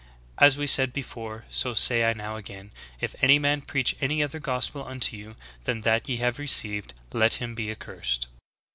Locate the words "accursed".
7.69-8.25